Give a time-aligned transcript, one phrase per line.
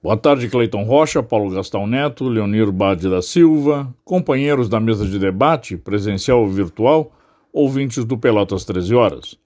[0.00, 5.18] Boa tarde, Cleiton Rocha, Paulo Gastão Neto, Leonir Bade da Silva, companheiros da mesa de
[5.18, 7.10] debate, presencial ou virtual,
[7.52, 9.36] ouvintes do Pelotas 13 Horas.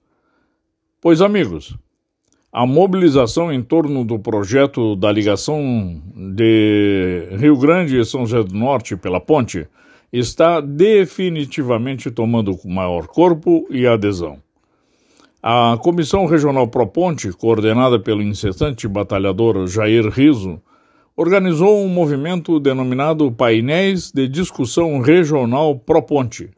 [1.01, 1.75] Pois, amigos,
[2.51, 5.99] a mobilização em torno do projeto da ligação
[6.35, 9.67] de Rio Grande e São José do Norte pela ponte
[10.11, 14.37] está definitivamente tomando maior corpo e adesão.
[15.45, 20.61] A Comissão Regional Proponte, coordenada pelo incessante batalhador Jair Riso,
[21.17, 26.49] organizou um movimento denominado Painéis de Discussão Regional Proponte,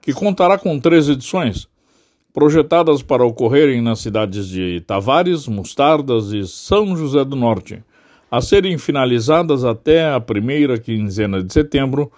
[0.00, 1.68] que contará com três edições,
[2.32, 7.84] projetadas para ocorrerem nas cidades de Tavares, Mostardas e São José do Norte,
[8.30, 12.10] a serem finalizadas até a primeira quinzena de setembro,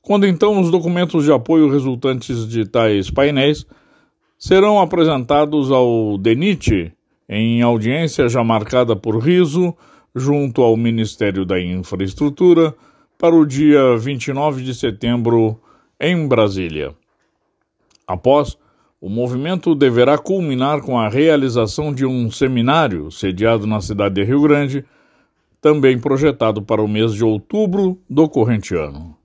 [0.00, 3.66] quando então os documentos de apoio resultantes de tais painéis
[4.38, 6.92] serão apresentados ao DENIT
[7.28, 9.74] em audiência já marcada por Riso,
[10.14, 12.74] junto ao Ministério da Infraestrutura,
[13.18, 15.60] para o dia 29 de setembro,
[16.00, 16.94] em Brasília.
[18.06, 18.56] Após,
[19.00, 24.42] o movimento deverá culminar com a realização de um seminário sediado na cidade de Rio
[24.42, 24.84] Grande,
[25.60, 29.16] também projetado para o mês de outubro do corrente ano.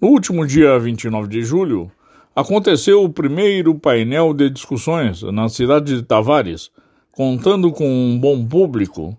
[0.00, 1.90] No último dia 29 de julho,
[2.34, 6.70] aconteceu o primeiro painel de discussões na cidade de Tavares,
[7.12, 9.16] contando com um bom público,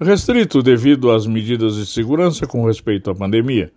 [0.00, 3.72] restrito devido às medidas de segurança com respeito à pandemia,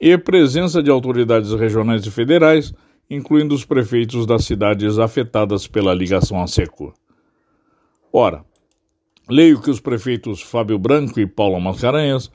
[0.00, 2.72] e presença de autoridades regionais e federais,
[3.10, 6.94] incluindo os prefeitos das cidades afetadas pela ligação a seco.
[8.10, 8.42] Ora,
[9.28, 12.30] leio que os prefeitos Fábio Branco e Paulo Mascarenhas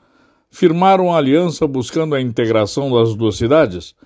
[0.48, 3.96] firmaram a aliança buscando a integração das duas cidades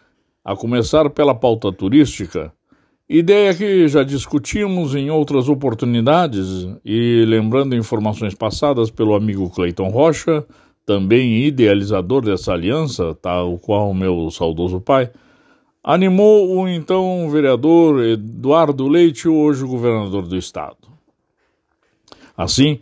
[0.45, 2.53] a começar pela pauta turística,
[3.09, 10.45] ideia que já discutimos em outras oportunidades e lembrando informações passadas pelo amigo Cleiton Rocha,
[10.87, 15.11] também idealizador dessa aliança, tal qual meu saudoso pai,
[15.85, 20.89] animou o então vereador Eduardo Leite, hoje governador do estado.
[22.37, 22.81] Assim,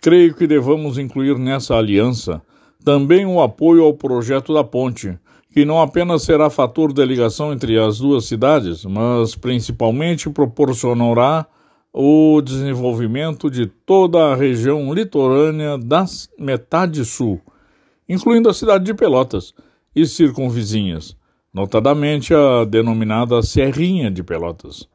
[0.00, 2.40] creio que devamos incluir nessa aliança
[2.84, 5.18] também o apoio ao projeto da ponte,
[5.54, 11.46] que não apenas será fator de ligação entre as duas cidades, mas principalmente proporcionará
[11.92, 16.06] o desenvolvimento de toda a região litorânea da
[16.36, 17.40] metade sul,
[18.08, 19.54] incluindo a cidade de Pelotas
[19.94, 21.16] e circunvizinhas,
[21.52, 24.88] notadamente a denominada Serrinha de Pelotas.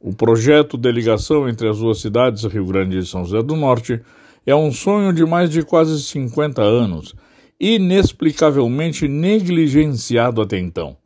[0.00, 4.00] O projeto de ligação entre as duas cidades, Rio Grande e São José do Norte,
[4.44, 7.14] é um sonho de mais de quase 50 anos
[7.60, 10.96] inexplicavelmente negligenciado até então,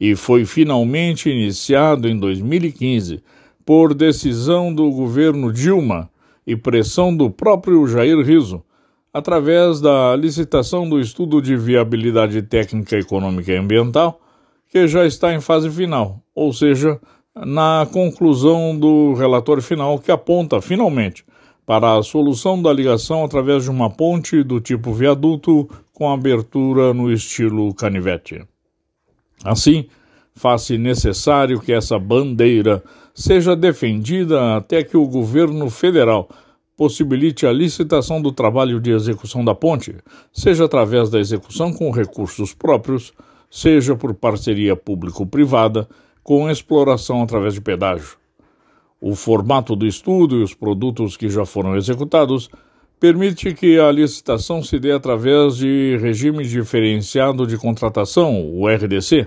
[0.00, 3.22] e foi finalmente iniciado em 2015
[3.64, 6.10] por decisão do governo Dilma
[6.46, 8.62] e pressão do próprio Jair Riso,
[9.12, 14.20] através da licitação do estudo de viabilidade técnica, econômica e ambiental,
[14.68, 16.98] que já está em fase final, ou seja,
[17.34, 21.24] na conclusão do relatório final que aponta finalmente
[21.64, 27.12] para a solução da ligação através de uma ponte do tipo viaduto com abertura no
[27.12, 28.44] estilo canivete.
[29.44, 29.86] Assim,
[30.34, 32.82] faz-se necessário que essa bandeira
[33.14, 36.28] seja defendida até que o governo federal
[36.76, 39.94] possibilite a licitação do trabalho de execução da ponte,
[40.32, 43.12] seja através da execução com recursos próprios,
[43.50, 45.86] seja por parceria público-privada,
[46.22, 48.21] com exploração através de pedágio.
[49.04, 52.48] O formato do estudo e os produtos que já foram executados
[53.00, 59.26] permite que a licitação se dê através de regime diferenciado de contratação, o RDC,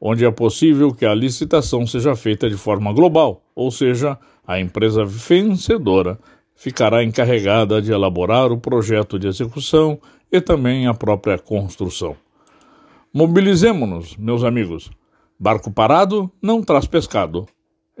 [0.00, 5.04] onde é possível que a licitação seja feita de forma global, ou seja, a empresa
[5.04, 6.18] vencedora
[6.54, 10.00] ficará encarregada de elaborar o projeto de execução
[10.32, 12.16] e também a própria construção.
[13.12, 14.90] Mobilizemo-nos, meus amigos.
[15.38, 17.46] Barco parado não traz pescado.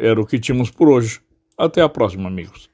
[0.02, 1.20] Era o que tínhamos por hoje.
[1.58, 2.70] Até a próxima, amigos.